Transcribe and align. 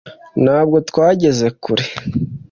ntabwo 0.43 0.77
twageze 0.89 1.45
kure 1.63 1.85